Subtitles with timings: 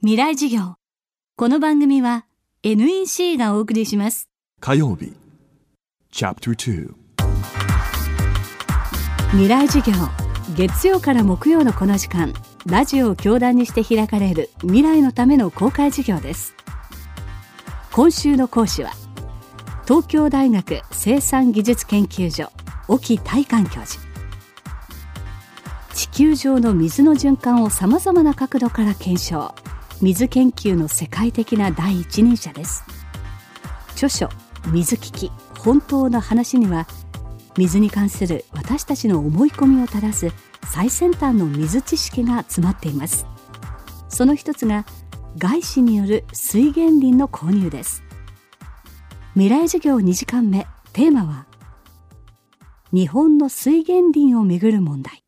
[0.00, 0.76] 未来授業。
[1.34, 2.24] この番組は
[2.62, 4.28] NEC がお送りします。
[4.60, 5.12] 火曜日。
[6.12, 6.94] Chapter 2
[9.32, 9.96] 未来授業。
[10.54, 12.32] 月曜から木曜のこの時間。
[12.64, 14.50] ラジオを教壇にして開かれる。
[14.60, 16.54] 未来のための公開授業です。
[17.90, 18.92] 今週の講師は。
[19.82, 22.52] 東京大学生産技術研究所。
[22.86, 24.00] 沖大観教授。
[25.92, 29.56] 地球上の水の循環をさまざまな角度から検証
[30.00, 32.84] 水研究の世界的な第一人者です。
[33.92, 34.28] 著書
[34.72, 36.86] 水危機本当の話には
[37.56, 40.32] 水に関する私たちの思い込みを正す
[40.66, 43.26] 最先端の水知識が詰まっています。
[44.08, 44.86] その一つが
[45.36, 48.04] 外資による水源林の購入です。
[49.34, 51.46] 未来授業2時間目テーマは
[52.92, 55.24] 日本の水源林をめぐる問題。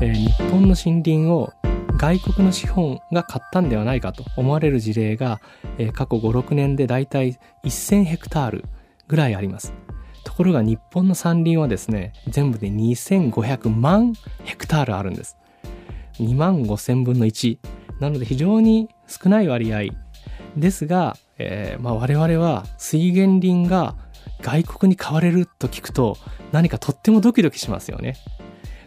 [0.00, 1.52] えー日本の森林を
[1.96, 5.40] 外国の資本が買ったんではないかと思われる事例が、
[5.78, 8.64] えー過去5、6年でだいたい1000ヘクタール
[9.08, 9.72] ぐらいあります。
[10.24, 14.12] ところが日本の山林はですね、全部で2500万
[14.44, 15.38] ヘクタールあるんです。
[16.18, 17.58] 2万5000分の1。
[18.00, 19.84] なので非常に少ない割合
[20.56, 23.94] ですが、えーまあ、我々は水源林が
[24.42, 26.18] 外国に買われると聞くと
[26.52, 28.16] 何かとってもドキドキしますよね。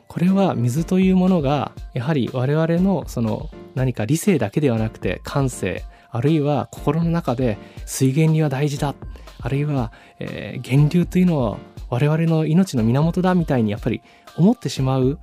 [0.09, 8.95] これは水というものがやはり我々のその何か理性だけではなくて感性あるいは心の中で水源には大事だ
[9.39, 11.57] あるいは、えー源流というのは
[11.91, 14.01] 我々の命の源だみたいにやっぱり
[14.35, 15.19] 思ってしまう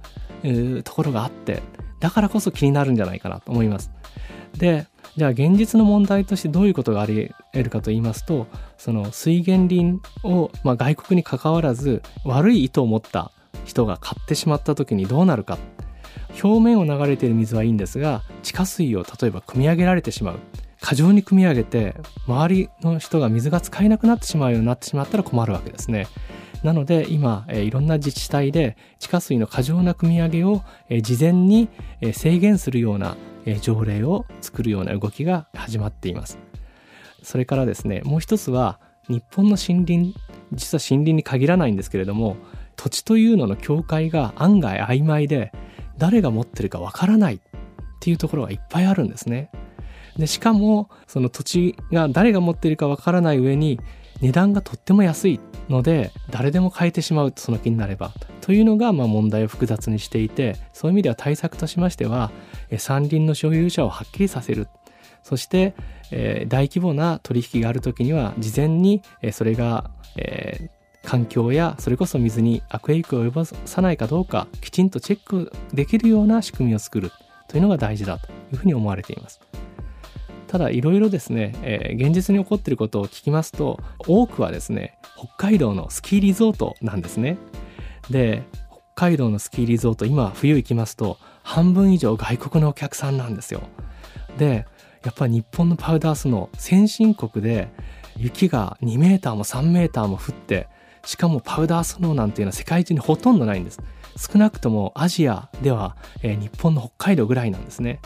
[0.85, 1.63] ところがあって
[1.99, 3.91] だからこそ気になるんじゃないかなと思います。
[4.57, 8.47] でじゃあ現実の問題としてどういうことがあり得るかと言いますと
[8.79, 13.33] その水源林を、まあ、外国に関わらず悪い意図を持った
[13.67, 15.59] 人が買ってしまった時にどうなるか
[16.43, 20.39] 表面を流れている水はいいんですが地下水を例えば汲み上げられてしまう
[20.81, 21.95] 過剰に汲み上げて
[22.27, 26.07] 周りの人が水が使えなくなってしまうようになってしまったら困るわけですね。
[26.63, 31.69] なので今、えいろんな自治体で地下水の過剰な汲み上げを、え事前に、
[32.01, 36.39] え制限するような、え条例を作るような動きが始まっています。
[37.27, 38.79] それからですねもう一つは
[39.09, 40.15] 日本の森林
[40.53, 42.37] 実は森林に限らないんですけれども
[42.77, 45.53] 土地というのの境界が案外曖昧で
[45.99, 47.41] 誰が持ってるかわからないっ
[48.01, 49.51] ていうところがいっぱいあるんですね。
[50.17, 53.81] でしかもその土地が誰が持ってるかわからない上に
[54.21, 62.31] 値段がとっても安いので誰でも買えてしまうその気になればというのがまあ問題を複雑にしていてそういう意味では対策としましては
[62.79, 64.69] 山林の所有者をはっきりさせる
[65.23, 65.75] そして、
[66.13, 70.76] えー大規模な取引がある時には事前に、えーそれが、えー
[71.07, 77.13] 環境やそれこそ水に悪影響を及ぼさないかどうかきちんとチェックできるような仕組みを作る
[77.47, 79.41] というのが大事だというふうに思われています。
[80.49, 87.39] ただいろいろですね、えー現実に起こっていることを聞きますと多くはですね北海道のスキーリゾートなんですね。
[88.11, 88.43] で
[88.95, 93.63] 北海道のスキーリゾート今冬行きますと半分以上外国のお客さんなんですよ。
[94.39, 94.67] で
[95.05, 97.69] やっぱり日本のパウダースノー先進国で
[98.17, 100.69] 雪が2メーターも3メーターも降って
[101.07, 103.81] しかもパウダースノーなんていうのは世界中にほとんどないんです。
[104.17, 108.01] 少なくともアジアでは、えー日本の北海道ぐらいなんですね。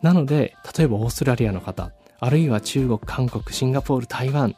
[0.00, 4.54] なので例えばオーストラリアの方あるいは中国韓国シンガポール台湾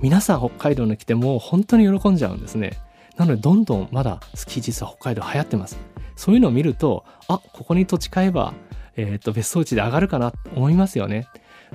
[0.00, 2.78] 皆さん北海道に来てもう本当に喜んじゃうんですね。
[3.16, 5.78] なのでどんどんまだスキー実は北海道流行ってます。
[6.16, 8.54] そういうのを見るとあここに土地買えば
[8.96, 11.26] えー、と別荘地で上がるかなと思いますよね。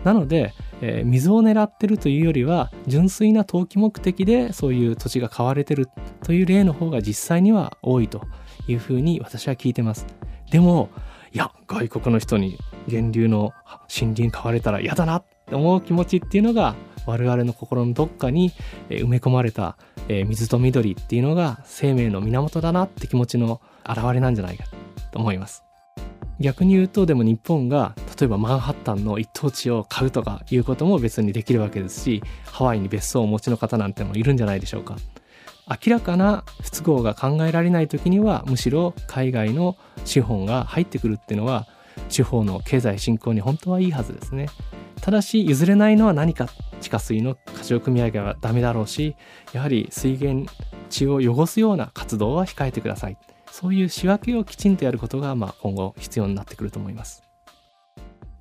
[0.04, 5.88] なので、えー水を狙ってるというよりは純粋な投機目的でそういう土地が買われてる
[6.24, 8.22] という例の方が実際には多いと
[8.68, 10.06] いうふうに私は聞いてます。
[10.52, 10.90] でも
[11.34, 13.52] いや外国の人に源流の
[13.94, 18.52] 森林買われたら嫌だなって思う気持ちっていうのが我々の心のどっかに
[18.90, 19.78] えー埋め込まれた、
[20.08, 24.66] えー水と緑っていうのが生命の源だなって気持ちの表れなんじゃないか
[25.12, 25.64] と思います。
[26.40, 34.98] 逆に言うとでも日本が例えばマンハッタンの一等地を買うとかいうことも別にできるわけですしハワイに別荘をお持ちの方なんてもいるんじゃないでしょうか。
[35.86, 41.68] 明らかな不都合が考えられない時にはむしろ海外の資本が入ってくるっていうのは
[42.10, 44.48] 地方の経済振興に本当はいいはずですね。
[45.00, 46.50] ただし譲れないのは何か
[46.81, 49.15] 地下水の過剰組み上げはダメだろうし
[49.54, 50.51] やはり水源
[50.89, 53.18] 地を汚すような活動は控えてください。
[53.51, 57.29] そういう仕分けをきちんとやることが、まあ、今後必要になってくると思います。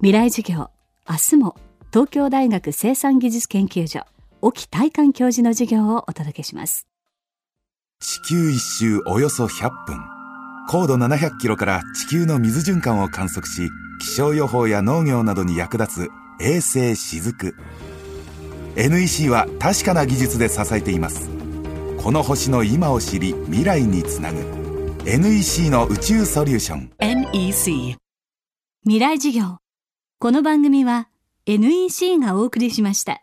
[0.00, 0.70] 未来授業
[1.10, 1.56] 明日も
[1.92, 4.04] 東京大学生産技術研究所
[4.40, 6.86] 沖大観教授の授業をお届けします。
[7.98, 9.98] 地球一周およそ100分。
[10.70, 16.10] 高度700キロから地球の水循環を観測し気象予報や農業などに役立つ
[16.40, 17.56] 衛星しずく。
[18.76, 21.28] NEC は確かな技術で支えています。
[22.00, 24.38] この星の今を知り未来につなぐ。
[25.04, 26.92] NEC の宇宙ソリューション。
[27.00, 27.96] NEC
[28.84, 29.58] 未来事業
[30.20, 31.08] この番組は
[31.46, 33.22] NEC がお送りしました。